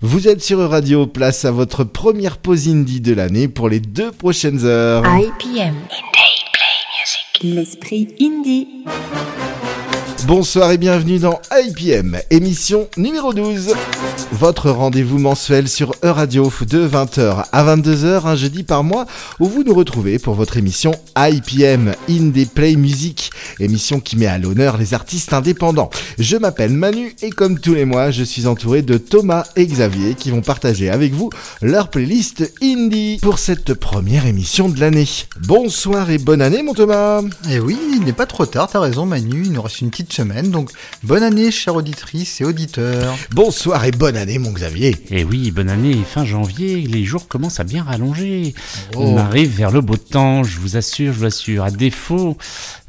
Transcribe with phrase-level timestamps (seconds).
[0.00, 4.12] Vous êtes sur Radio, place à votre première pause indie de l'année pour les deux
[4.12, 5.02] prochaines heures.
[5.04, 5.74] IPM.
[7.42, 8.68] L'esprit indie.
[10.26, 13.72] Bonsoir et bienvenue dans IPM, émission numéro 12.
[14.32, 19.06] Votre rendez-vous mensuel sur E-Radio de 20h à 22h un jeudi par mois
[19.38, 23.30] où vous nous retrouvez pour votre émission IPM, Indie Play Music,
[23.60, 25.88] émission qui met à l'honneur les artistes indépendants.
[26.18, 30.14] Je m'appelle Manu et comme tous les mois, je suis entouré de Thomas et Xavier
[30.14, 31.30] qui vont partager avec vous
[31.62, 35.08] leur playlist indie pour cette première émission de l'année.
[35.46, 39.06] Bonsoir et bonne année mon Thomas Eh oui, il n'est pas trop tard, t'as raison
[39.06, 40.70] Manu, il nous reste une petite semaine, donc
[41.02, 43.16] bonne année chère auditrice et auditeurs.
[43.30, 47.60] Bonsoir et bonne année mon Xavier Et oui, bonne année, fin janvier, les jours commencent
[47.60, 48.54] à bien rallonger.
[48.94, 49.00] Oh.
[49.00, 51.64] On arrive vers le beau temps, je vous assure, je vous assure.
[51.64, 52.36] À défaut,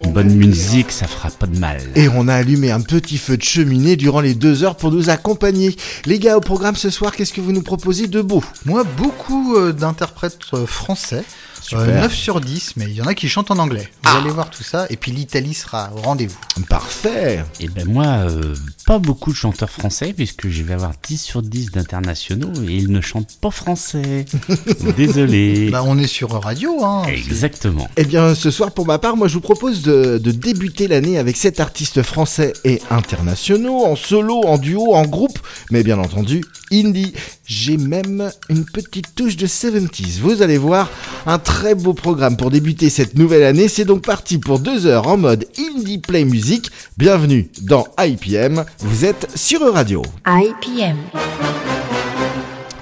[0.03, 1.81] une bonne musique, ça fera pas de mal.
[1.95, 5.09] Et on a allumé un petit feu de cheminée durant les deux heures pour nous
[5.09, 5.75] accompagner.
[6.05, 8.43] Les gars, au programme ce soir, qu'est-ce que vous nous proposez de beau?
[8.65, 11.23] Moi, beaucoup euh, d'interprètes euh, français,
[11.61, 11.79] Super.
[11.81, 13.89] Euh, 9 sur 10, mais il y en a qui chantent en anglais.
[14.03, 14.17] Vous Ah.
[14.21, 16.37] allez voir tout ça, et puis l'Italie sera au rendez-vous.
[16.67, 21.17] Parfait Et ben moi, euh, pas beaucoup de chanteurs français, puisque je vais avoir 10
[21.21, 24.25] sur 10 d'internationaux, et ils ne chantent pas français.
[24.97, 25.69] Désolé.
[25.71, 27.03] Bah, on est sur radio, hein.
[27.07, 27.87] Exactement.
[27.97, 31.17] Eh bien, ce soir, pour ma part, moi, je vous propose de, de débuter l'année
[31.17, 35.39] avec sept artistes français et internationaux, en solo, en duo, en groupe,
[35.71, 37.13] mais bien entendu, indie.
[37.45, 40.19] J'ai même une petite touche de 70s.
[40.21, 40.89] Vous allez voir,
[41.25, 43.67] un très beau programme pour débuter cette nouvelle année.
[43.67, 46.69] C'est donc parti pour deux heures en mode indie play music.
[46.97, 48.65] Bienvenue dans IPM.
[48.79, 50.01] Vous êtes sur Radio.
[50.25, 50.97] IPM.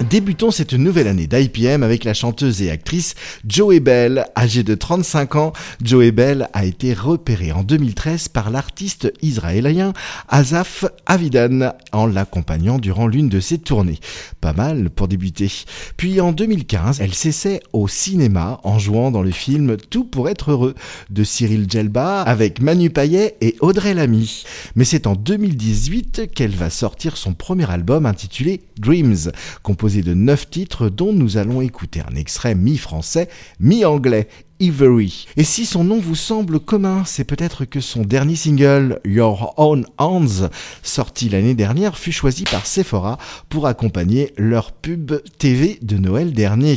[0.04, 4.26] Débutons cette nouvelle année d'IPM avec la chanteuse et actrice Joey Bell.
[4.36, 9.92] Âgée de 35 ans, Joey Bell a été repérée en 2013 par l'artiste israélien
[10.28, 13.98] Azaf Avidan en l'accompagnant durant l'une de ses tournées.
[14.40, 15.50] Pas mal pour débuter.
[15.96, 20.52] Puis en 2015, elle s'essaie au cinéma en jouant dans le film Tout pour être
[20.52, 20.76] heureux
[21.10, 24.44] de Cyril Djelba avec Manu Payet et Audrey Lamy.
[24.76, 29.32] Mais c'est en 2018 qu'elle va sortir son premier album intitulé Dreams,
[29.64, 33.28] composé de neuf titres dont nous allons écouter un extrait mi-français,
[33.58, 34.28] mi-anglais.
[34.60, 35.26] Ivory.
[35.36, 39.86] Et si son nom vous semble commun, c'est peut-être que son dernier single, Your Own
[39.98, 40.48] Hands,
[40.82, 46.76] sorti l'année dernière, fut choisi par Sephora pour accompagner leur pub TV de Noël dernier.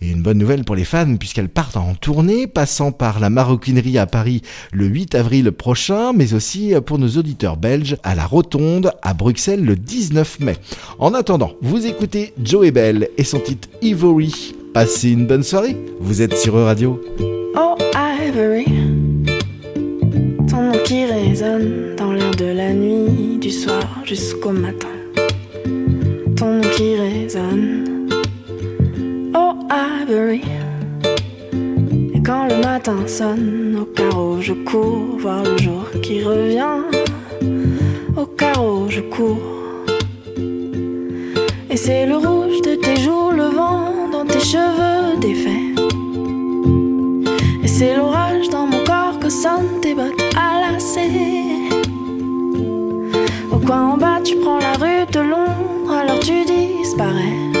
[0.00, 3.98] Et une bonne nouvelle pour les fans puisqu'elles partent en tournée, passant par la maroquinerie
[3.98, 4.42] à Paris
[4.72, 9.64] le 8 avril prochain, mais aussi pour nos auditeurs belges à la Rotonde à Bruxelles
[9.64, 10.56] le 19 mai.
[10.98, 14.54] En attendant, vous écoutez Joey Bell et son titre Ivory.
[14.74, 17.00] Passez une bonne soirée, vous êtes sur Radio.
[17.56, 18.64] Oh Ivory,
[20.50, 24.88] ton nom qui résonne dans l'air de la nuit, du soir jusqu'au matin.
[26.36, 28.08] Ton nom qui résonne.
[29.32, 30.42] Oh Ivory,
[32.12, 36.82] et quand le matin sonne, au carreau je cours voir le jour qui revient.
[38.16, 39.38] Au carreau je cours.
[41.70, 43.93] Et c'est le rouge de tes joues, le vent
[44.34, 45.78] tes cheveux défaits.
[47.62, 51.70] Et c'est l'orage dans mon corps que sonnent tes bottes à lacets.
[53.52, 57.53] Au coin en bas, tu prends la rue de Londres, alors tu disparais.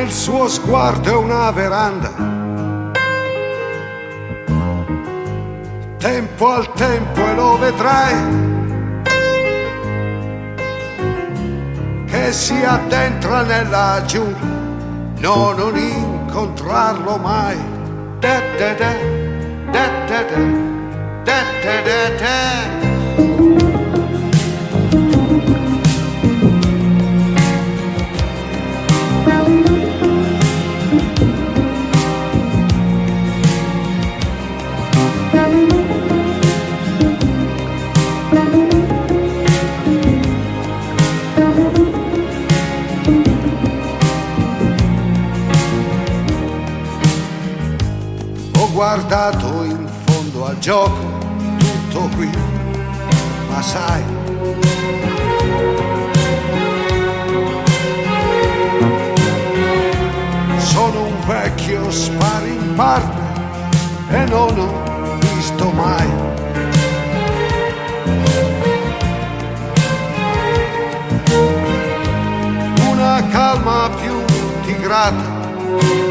[0.00, 2.10] Il suo sguardo è una veranda.
[5.98, 8.14] Tempo al tempo e lo vedrai
[12.06, 14.46] che si addentra nella giungla.
[15.18, 17.56] No non incontrarlo mai.
[18.20, 18.92] Da da da
[19.72, 20.40] da da da
[21.24, 23.47] da da da da
[49.08, 51.18] Ho guardato in fondo al gioco,
[51.56, 52.30] tutto qui,
[53.48, 54.02] ma sai.
[60.58, 66.10] Sono un vecchio sparring partner e non ho visto mai.
[72.90, 74.22] Una calma più
[74.66, 76.07] tigrata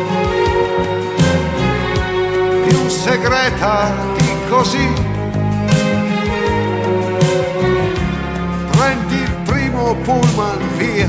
[3.08, 4.88] segreta di così.
[8.72, 11.08] Prendi il primo pullman via,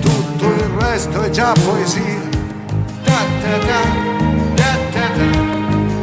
[0.00, 2.26] tutto il resto è già poesia.
[3.04, 3.80] Da da da,
[4.56, 5.26] da da da,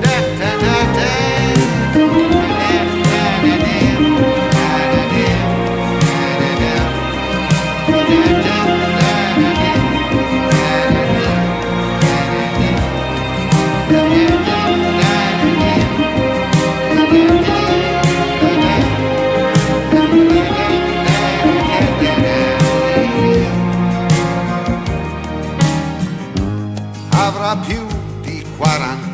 [0.02, 1.36] da da da da.
[1.96, 2.95] Avrà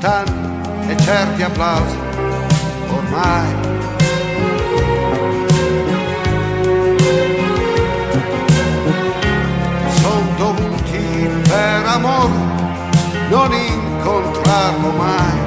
[0.02, 1.98] 40 anni e certi applausi
[2.90, 3.56] ormai.
[10.02, 12.34] Sono dovuti per amore
[13.30, 15.40] non incontrarlo mai.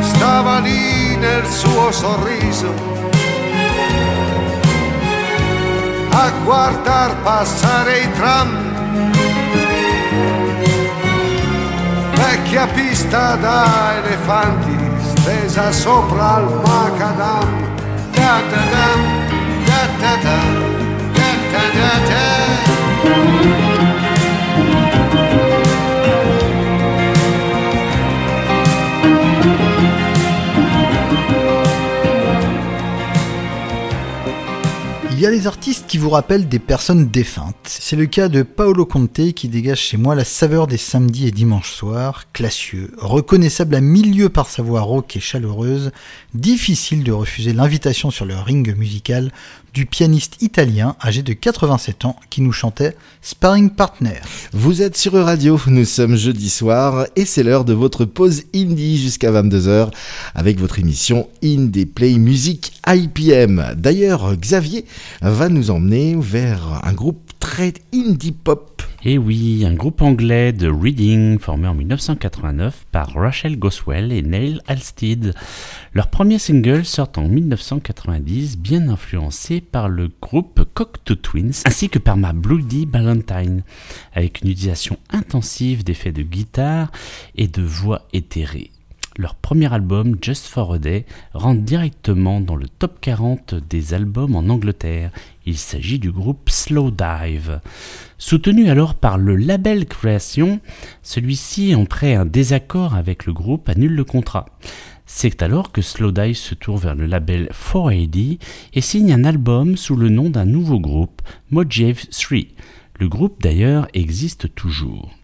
[0.00, 2.95] Stava lì nel suo sorriso
[6.16, 8.48] a guardar passare i tram.
[12.14, 14.76] Vecchia pista da elefanti
[15.10, 17.48] stesa sopra il macadam.
[18.12, 18.86] Da da da,
[19.68, 20.38] da da da,
[21.16, 23.75] da da da da.
[35.26, 37.56] Y a des artistes qui vous rappellent des personnes défuntes.
[37.64, 41.32] C'est le cas de Paolo Conte qui dégage chez moi la saveur des samedis et
[41.32, 45.90] dimanches soirs, classieux, reconnaissable à milieu par sa voix rauque et chaleureuse,
[46.34, 49.32] difficile de refuser l'invitation sur le ring musical
[49.76, 54.22] du pianiste italien âgé de 87 ans qui nous chantait Sparring Partner.
[54.54, 58.96] Vous êtes sur Radio, nous sommes jeudi soir et c'est l'heure de votre pause indie
[58.96, 59.90] jusqu'à 22h
[60.34, 63.74] avec votre émission Indie Play Music IPM.
[63.76, 64.86] D'ailleurs, Xavier
[65.20, 67.25] va nous emmener vers un groupe
[67.92, 68.82] indie pop.
[69.04, 74.60] Et oui, un groupe anglais de Reading formé en 1989 par Rachel Goswell et Neil
[74.66, 75.32] Halstead.
[75.92, 82.00] Leur premier single sort en 1990, bien influencé par le groupe Cocteau Twins ainsi que
[82.00, 83.62] par ma Bloody Valentine,
[84.12, 86.90] avec une utilisation intensive d'effets de guitare
[87.36, 88.72] et de voix éthérées.
[89.18, 94.36] leur premier album Just for a Day rentre directement dans le top 40 des albums
[94.36, 95.10] en Angleterre.
[95.46, 97.60] Il s'agit du groupe Slow Dive.
[98.18, 100.60] Soutenu alors par le label Création,
[101.02, 104.46] celui-ci, après un désaccord avec le groupe, annule le contrat.
[105.06, 108.40] C'est alors que Slowdive se tourne vers le label 4AD
[108.74, 112.38] et signe un album sous le nom d'un nouveau groupe, Mojave 3.
[112.98, 115.14] Le groupe d'ailleurs existe toujours.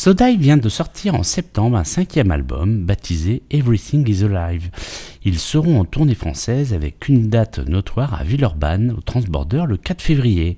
[0.00, 4.70] Slowdive vient de sortir en septembre un cinquième album baptisé Everything is Alive.
[5.24, 10.00] Ils seront en tournée française avec une date notoire à Villeurbanne au Transborder le 4
[10.00, 10.56] février.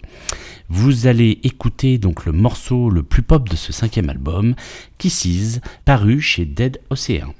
[0.68, 4.54] Vous allez écouter donc le morceau le plus pop de ce cinquième album,
[4.98, 7.32] Kisses, paru chez Dead Ocean.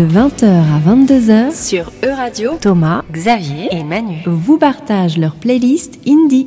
[0.00, 4.22] De 20h à 22h sur E-Radio, Thomas, Xavier et Manu.
[4.24, 6.46] vous partagent leur playlist indie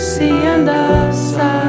[0.00, 1.59] se andasse.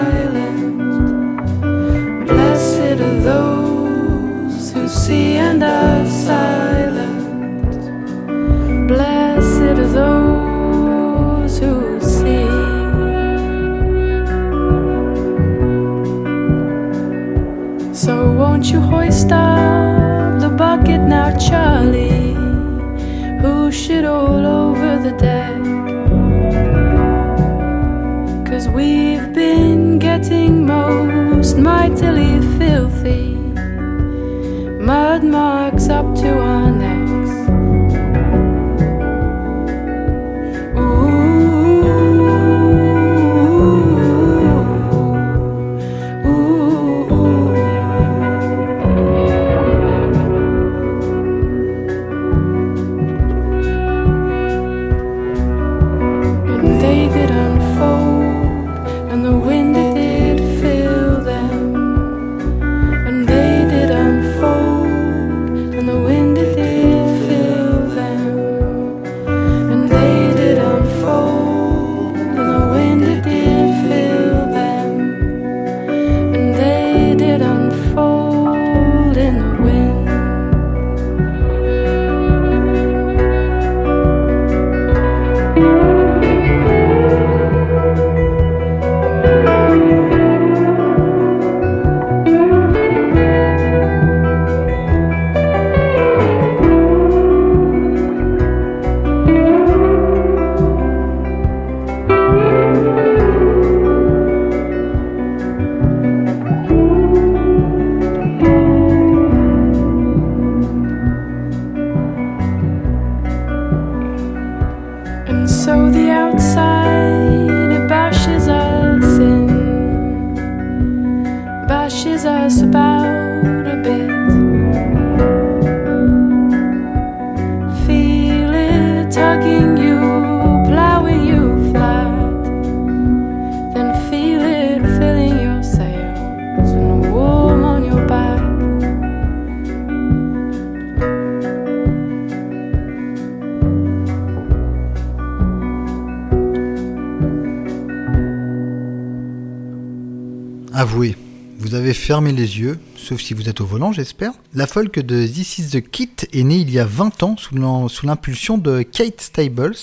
[152.12, 152.78] Fermé les yeux,
[153.12, 154.32] sauf si vous êtes au volant, j'espère.
[154.54, 157.56] La folk de This Is the Kit est née il y a 20 ans sous
[157.56, 159.76] l'im- sous l'impulsion de Kate Stables,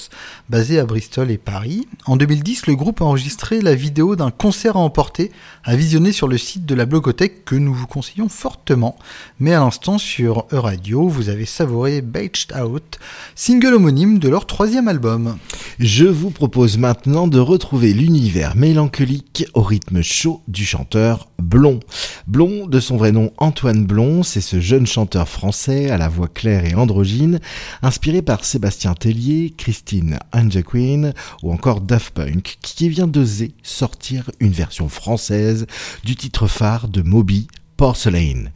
[0.48, 1.86] basée à Bristol et Paris.
[2.06, 5.30] En 2010, le groupe a enregistré la vidéo d'un concert à emporter,
[5.62, 8.96] à visionner sur le site de la Blogothèque que nous vous conseillons fortement.
[9.40, 12.98] Mais à l'instant, sur E-Radio, vous avez savouré Beached Out,
[13.34, 15.36] single homonyme de leur troisième album.
[15.78, 21.80] Je vous propose maintenant de retrouver l'univers mélancolique au rythme chaud du chanteur Blond.
[22.26, 26.28] Blond, de son vrai nom Antoine Blond, c'est ce jeune chanteur français à la voix
[26.28, 27.40] claire et androgyne,
[27.82, 30.18] inspiré par Sébastien Tellier, Christine
[30.66, 35.66] Queen ou encore Daft Punk, qui vient d'oser sortir une version française
[36.04, 38.50] du titre phare de Moby, Porcelain.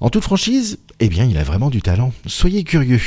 [0.00, 2.12] En toute franchise, eh bien, il a vraiment du talent.
[2.26, 3.00] Soyez curieux.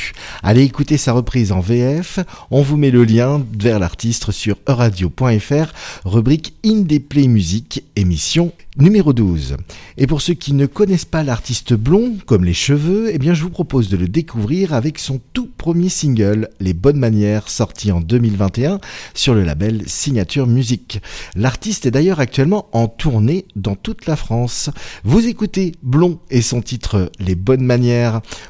[0.43, 2.19] Allez écouter sa reprise en VF.
[2.51, 5.71] On vous met le lien vers l'artiste sur euradio.fr,
[6.03, 9.55] rubrique Indie Play Music, émission numéro 12.
[9.97, 13.43] Et pour ceux qui ne connaissent pas l'artiste blond, comme les cheveux, eh bien, je
[13.43, 18.01] vous propose de le découvrir avec son tout premier single, Les Bonnes Manières, sorti en
[18.01, 18.81] 2021
[19.13, 20.99] sur le label Signature Music.
[21.35, 24.69] L'artiste est d'ailleurs actuellement en tournée dans toute la France.
[25.05, 27.84] Vous écoutez Blond et son titre Les Bonnes Manières.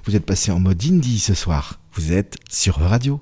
[0.06, 1.80] Vous êtes passé en mode indie ce soir.
[1.93, 3.19] Vous êtes sur Radio.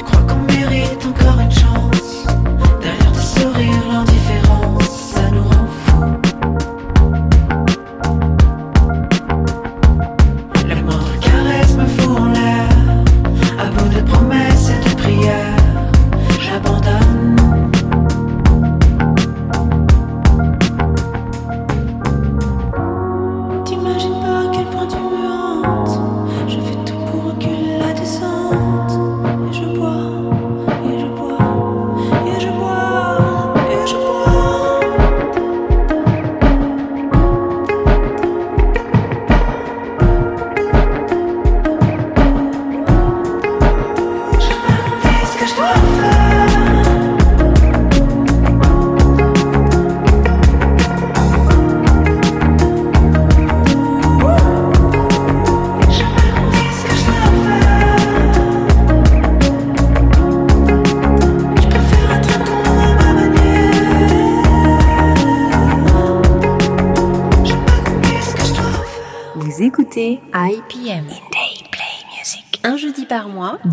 [0.00, 1.67] IPM.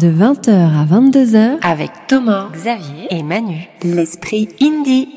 [0.05, 1.57] De 20h à 22h.
[1.63, 3.67] Avec Thomas, Xavier et Manu.
[3.81, 5.14] L'esprit indie.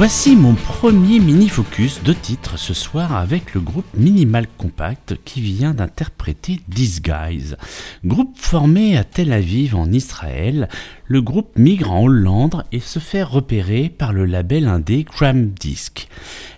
[0.00, 5.74] Voici mon premier mini-focus de titre ce soir avec le groupe Minimal Compact qui vient
[5.74, 7.58] d'interpréter Disguise.
[8.02, 10.70] Groupe formé à Tel Aviv en Israël,
[11.04, 16.08] le groupe migre en Hollande et se fait repérer par le label indé Cram Disc.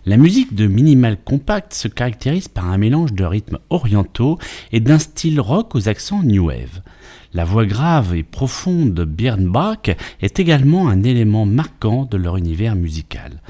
[0.07, 4.39] La musique de Minimal Compact se caractérise par un mélange de rythmes orientaux
[4.71, 6.81] et d'un style rock aux accents new wave.
[7.35, 12.77] La voix grave et profonde de Birnbach est également un élément marquant de leur univers
[12.77, 13.41] musical.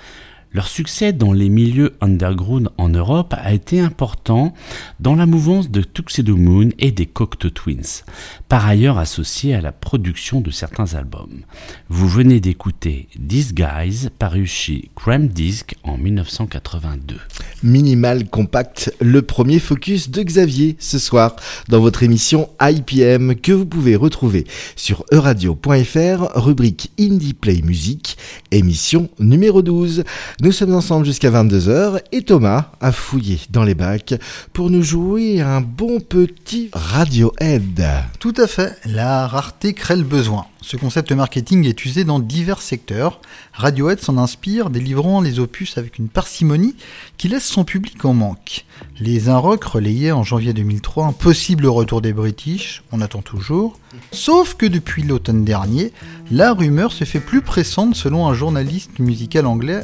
[0.54, 4.52] Leur succès dans les milieux underground en Europe a été important
[5.00, 8.04] dans la mouvance de Tuxedo Moon et des Cocteau Twins,
[8.48, 11.40] par ailleurs associés à la production de certains albums.
[11.88, 17.16] Vous venez d'écouter Disguise, paru chez Cram Disc en 1982.
[17.62, 21.34] Minimal Compact, le premier focus de Xavier ce soir
[21.70, 28.18] dans votre émission IPM que vous pouvez retrouver sur euradio.fr, rubrique Indie Play Music,
[28.50, 30.04] émission numéro 12.
[30.42, 34.14] Nous sommes ensemble jusqu'à 22h et Thomas a fouillé dans les bacs
[34.52, 37.86] pour nous jouer un bon petit Radiohead.
[38.18, 40.46] Tout à fait, la rareté crée le besoin.
[40.60, 43.20] Ce concept marketing est usé dans divers secteurs.
[43.52, 46.74] Radiohead s'en inspire, délivrant les opus avec une parcimonie
[47.18, 48.64] qui laisse son public en manque.
[48.98, 53.78] Les Un Rock relayaient en janvier 2003 un possible retour des British, on attend toujours.
[54.10, 55.92] Sauf que depuis l'automne dernier,
[56.32, 59.82] la rumeur se fait plus pressante selon un journaliste musical anglais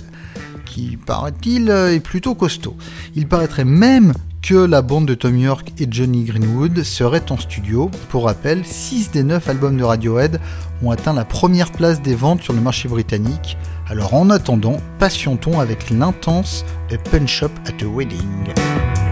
[1.07, 2.77] paraît-il, est plutôt costaud.
[3.14, 4.12] Il paraîtrait même
[4.43, 7.91] que la bande de Tom York et Johnny Greenwood serait en studio.
[8.09, 10.41] Pour rappel, 6 des 9 albums de Radiohead
[10.83, 13.57] ont atteint la première place des ventes sur le marché britannique.
[13.88, 19.08] Alors en attendant, patientons avec l'intense A Punch Up at a Wedding?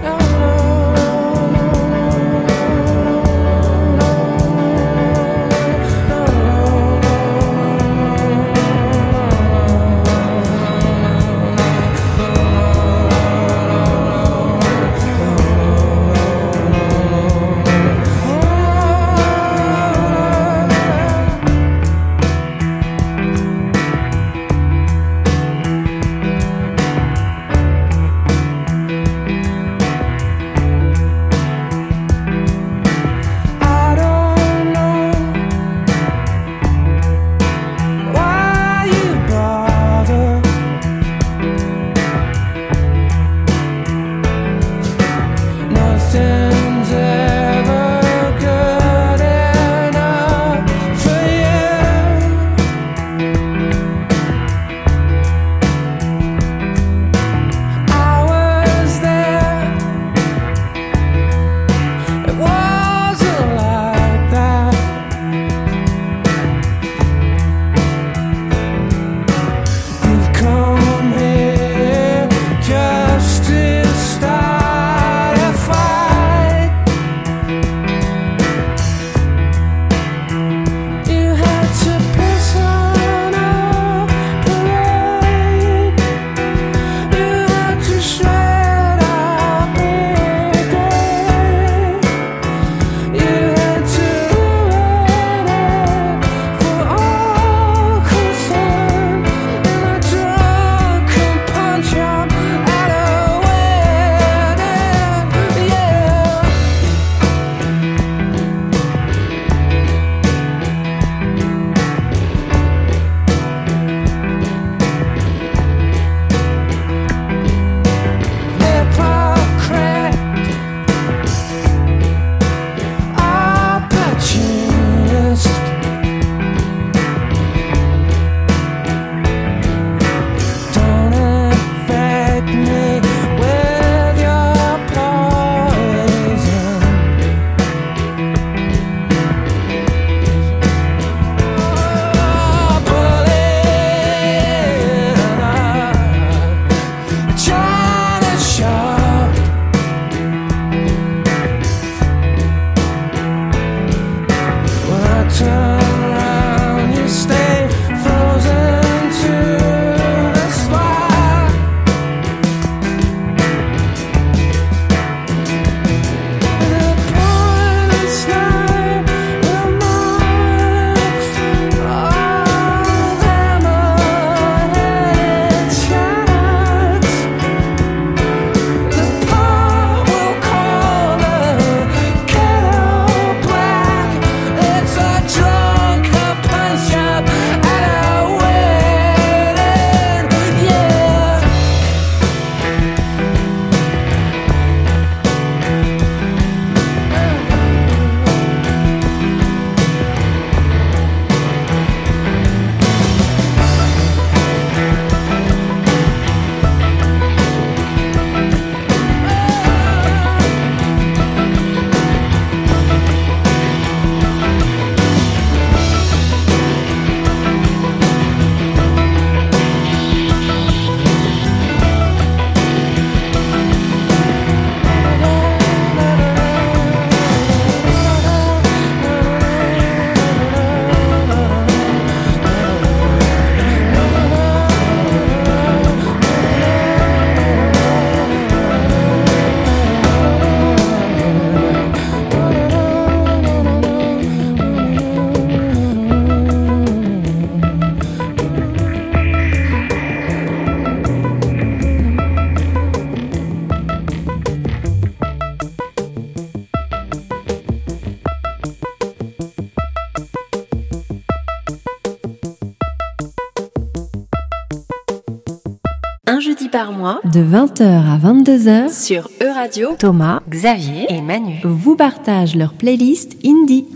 [267.07, 269.91] Mois de 20h à 22h sur E-Radio.
[269.97, 273.87] Thomas, Xavier et Manu vous partagent leur playlist indie.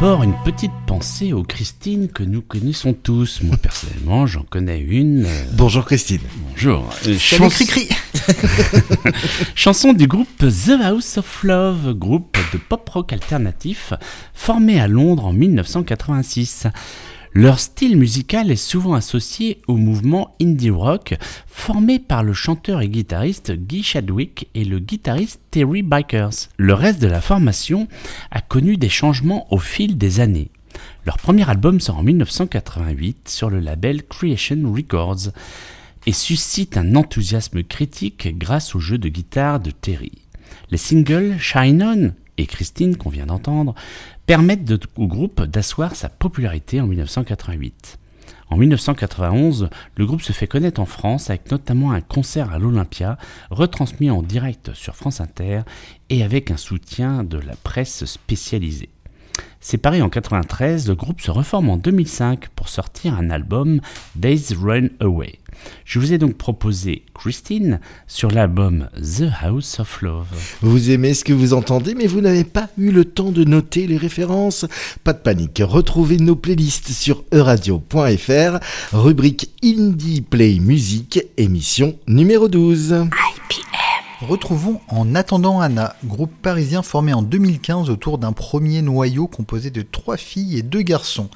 [0.00, 3.40] D'abord, une petite pensée aux Christine que nous connaissons tous.
[3.42, 5.24] Moi, personnellement, j'en connais une.
[5.26, 6.20] euh, Bonjour Christine.
[6.50, 6.88] bonjour.
[7.06, 7.88] Euh, chans- Cricri
[9.54, 13.92] Chanson du groupe The House of Love, groupe de pop rock alternatif
[14.34, 16.66] formé à Londres en 1986.
[17.38, 21.14] Leur style musical est souvent associé au mouvement indie rock
[21.46, 26.48] formé par le chanteur et guitariste Guy Chadwick et le guitariste Terry Bikers.
[26.56, 27.86] Le reste de la formation
[28.32, 30.50] a connu des changements au fil des années.
[31.06, 35.30] Leur premier album sort en 1988 sur le label Creation Records
[36.06, 40.10] et suscite un enthousiasme critique grâce au jeu de guitare de Terry.
[40.72, 43.74] Les singles Shine On et Christine qu'on vient d'entendre
[44.26, 47.98] permettent au groupe d'asseoir sa popularité en 1988.
[48.50, 53.18] En 1991, le groupe se fait connaître en France avec notamment un concert à l'Olympia,
[53.50, 55.60] retransmis en direct sur France Inter
[56.08, 58.88] et avec un soutien de la presse spécialisée.
[59.60, 63.80] Séparé en 93, le groupe se reforme en 2005 pour sortir un album
[64.14, 65.40] Days Run Away.
[65.84, 70.28] Je vous ai donc proposé Christine sur l'album The House of Love.
[70.62, 73.88] Vous aimez ce que vous entendez, mais vous n'avez pas eu le temps de noter
[73.88, 74.64] les références
[75.02, 78.58] Pas de panique, retrouvez nos playlists sur euradio.fr,
[78.92, 82.92] rubrique Indie Play Music, émission numéro 12.
[82.92, 83.87] IPM.
[84.20, 89.82] Retrouvons En attendant Anna, groupe parisien formé en 2015 autour d'un premier noyau composé de
[89.82, 91.30] trois filles et deux garçons.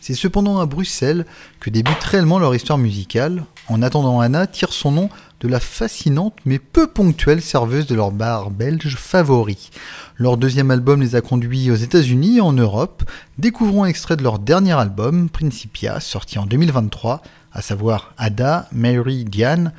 [0.00, 1.26] C'est cependant à Bruxelles
[1.58, 3.44] que débute réellement leur histoire musicale.
[3.66, 5.10] En attendant Anna tire son nom
[5.40, 9.70] de la fascinante mais peu ponctuelle serveuse de leur bar belge favori.
[10.16, 13.02] Leur deuxième album les a conduits aux États-Unis et en Europe.
[13.38, 17.20] Découvrons un extrait de leur dernier album, Principia, sorti en 2023,
[17.52, 19.72] à savoir Ada, Mary, Diane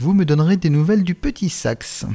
[0.00, 2.06] vous me donnerez des nouvelles du petit Saxe.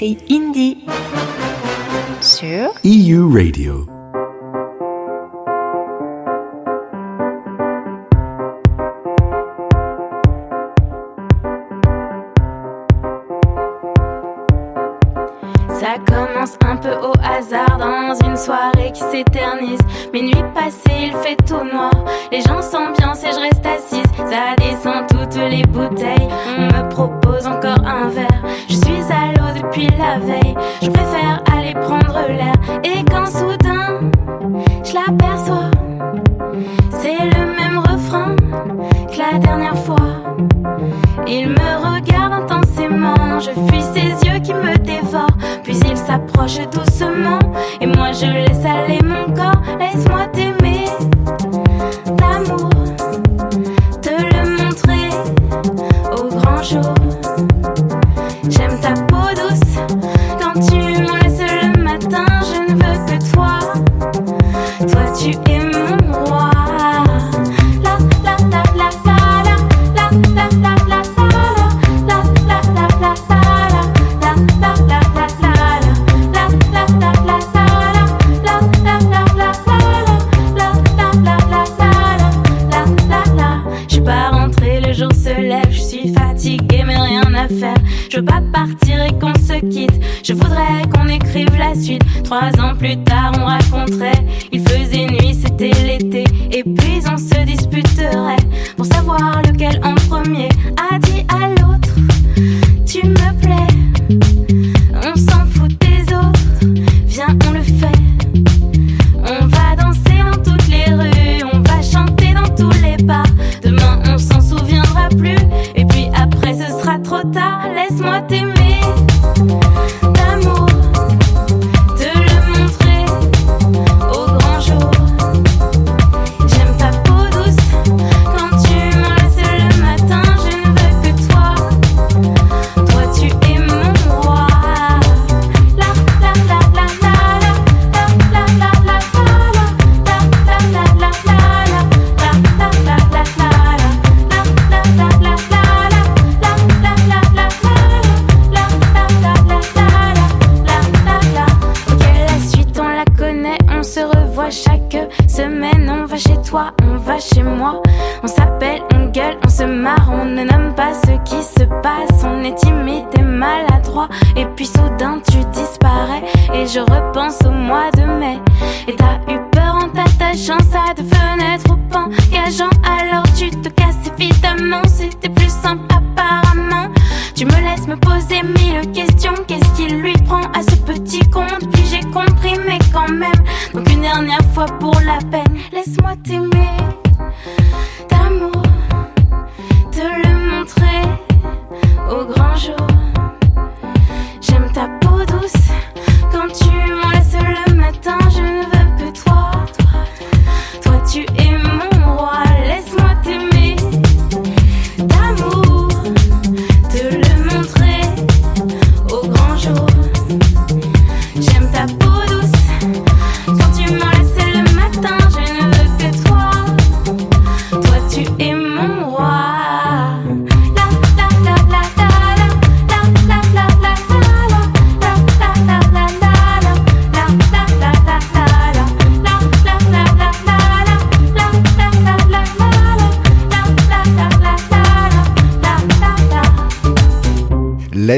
[0.00, 0.76] Indie
[2.20, 3.77] sur EU Radio.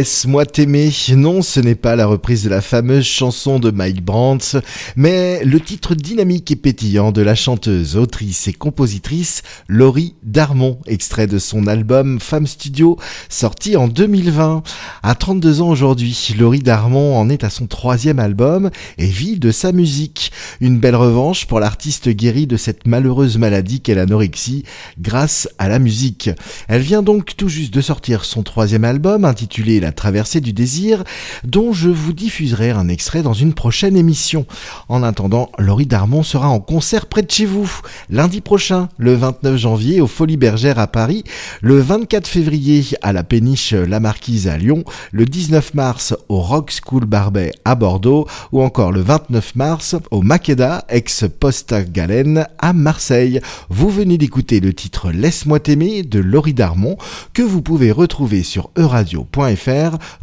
[0.01, 0.91] Laisse-moi t'aimer.
[1.15, 4.57] Non, ce n'est pas la reprise de la fameuse chanson de Mike Brandt,
[4.97, 11.27] mais le titre dynamique et pétillant de la chanteuse, autrice et compositrice Laurie Darmon, extrait
[11.27, 12.97] de son album Femme Studio,
[13.29, 14.63] sorti en 2020.
[15.03, 19.51] À 32 ans aujourd'hui, Laurie Darmon en est à son troisième album et vit de
[19.51, 20.33] sa musique.
[20.63, 24.65] Une belle revanche pour l'artiste guérie de cette malheureuse maladie qu'est l'anorexie
[24.99, 26.31] grâce à la musique.
[26.69, 31.05] Elle vient donc tout juste de sortir son troisième album intitulé La traversée du désir,
[31.45, 34.47] dont je vous diffuserai un extrait dans une prochaine émission.
[34.89, 37.71] En attendant, Laurie Darmon sera en concert près de chez vous,
[38.09, 41.25] lundi prochain, le 29 janvier, au Folies Bergères à Paris,
[41.61, 46.73] le 24 février à la Péniche La Marquise à Lyon, le 19 mars au Rock
[46.73, 53.41] School Barbet à Bordeaux, ou encore le 29 mars au Makeda, ex-Posta Galen à Marseille.
[53.69, 56.97] Vous venez d'écouter le titre Laisse-moi t'aimer de Laurie Darmon,
[57.33, 59.70] que vous pouvez retrouver sur euradio.fr,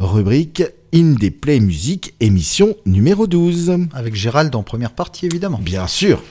[0.00, 0.62] rubrique
[0.94, 3.72] Indie Play Music, émission numéro 12.
[3.92, 5.58] Avec Gérald en première partie, évidemment.
[5.58, 6.22] Bien sûr.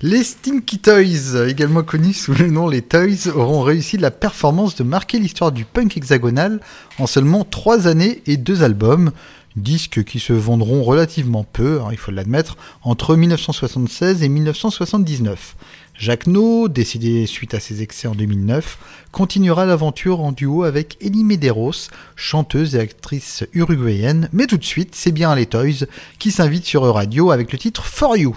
[0.00, 4.84] Les Stinky Toys, également connus sous le nom Les Toys, auront réussi la performance de
[4.84, 6.60] marquer l'histoire du punk hexagonal
[6.98, 9.10] en seulement 3 années et 2 albums.
[9.56, 15.56] Disques qui se vendront relativement peu, hein, il faut l'admettre, entre 1976 et 1979.
[15.98, 18.78] Jacques No, décédé suite à ses excès en 2009,
[19.12, 24.28] continuera l'aventure en duo avec Elie Medeiros, chanteuse et actrice uruguayenne.
[24.32, 25.86] Mais tout de suite, c'est bien les Toys
[26.18, 28.36] qui s'invitent sur Radio avec le titre For You.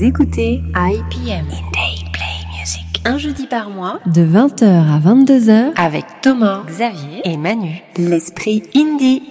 [0.00, 1.46] Écoutez IPM.
[1.48, 3.02] Indie Play Music.
[3.04, 7.82] Un jeudi par mois De 20h à 22h, avec Thomas, Xavier et Manu.
[7.98, 9.22] L'esprit indie.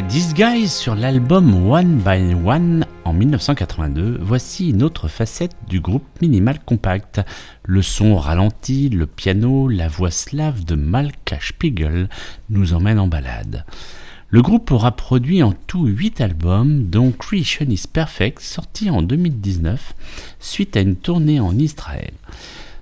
[0.00, 6.58] Disguise sur l'album One by One en 1982, voici une autre facette du groupe Minimal
[6.64, 7.20] Compact.
[7.62, 12.08] Le son ralenti, le piano, la voix slave de Malka Spiegel
[12.50, 13.64] nous emmènent en balade.
[14.30, 19.94] Le groupe aura produit en tout 8 albums, dont Creation is Perfect, sorti en 2019
[20.40, 22.14] suite à une tournée en Israël.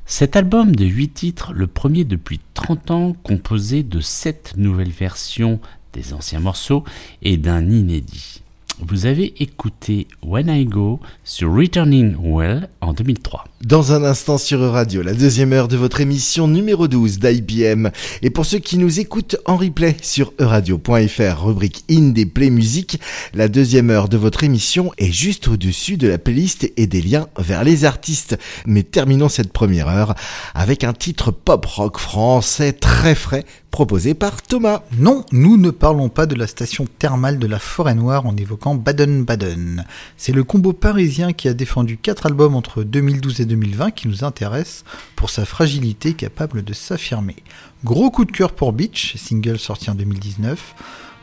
[0.06, 5.60] Cet album de 8 titres, le premier depuis 30 ans, composé de 7 nouvelles versions
[5.93, 6.84] des anciens morceaux
[7.22, 8.43] et d'un inédit.
[8.80, 13.45] Vous avez écouté When I Go sur Returning Well en 2003.
[13.62, 17.90] Dans un instant sur Radio, la deuxième heure de votre émission numéro 12 d'IBM.
[18.22, 22.99] Et pour ceux qui nous écoutent en replay sur euradio.fr, rubrique Indie Play Music,
[23.34, 27.28] la deuxième heure de votre émission est juste au-dessus de la playlist et des liens
[27.38, 28.36] vers les artistes.
[28.66, 30.14] Mais terminons cette première heure
[30.55, 34.82] avec un titre pop rock français très frais proposé par Thomas.
[34.98, 38.76] Non, nous ne parlons pas de la station thermale de la Forêt Noire en évoquant
[38.76, 39.84] Baden-Baden.
[40.16, 44.22] C'est le combo parisien qui a défendu 4 albums entre 2012 et 2020 qui nous
[44.22, 44.84] intéresse
[45.16, 47.36] pour sa fragilité capable de s'affirmer.
[47.82, 50.74] Gros coup de cœur pour Beach, single sorti en 2019.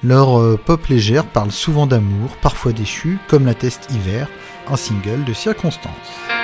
[0.04, 4.28] Leur euh, pop légère parle souvent d'amour, parfois déchu, comme l'atteste Hiver,
[4.68, 6.39] un single de circonstance.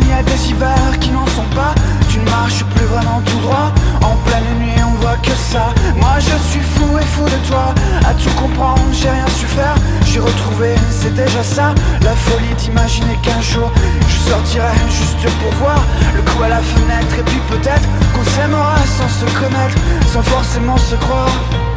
[0.00, 1.74] il y a des hivers qui n'en sont pas.
[2.08, 3.72] Tu ne marches plus vraiment tout droit.
[4.02, 5.72] En pleine nuit, on voit que ça.
[5.96, 7.74] Moi, je suis fou et fou de toi.
[8.04, 9.74] À tout comprendre, j'ai rien su faire.
[10.04, 11.74] J'ai retrouvé, c'est déjà ça.
[12.02, 13.70] La folie d'imaginer qu'un jour,
[14.08, 15.80] je sortirai juste pour voir
[16.16, 17.14] le coup à la fenêtre.
[17.18, 19.76] Et puis peut-être qu'on s'aimera sans se connaître,
[20.12, 21.71] sans forcément se croire.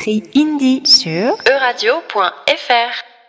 [0.00, 3.19] L'esprit indie sur euradio.fr.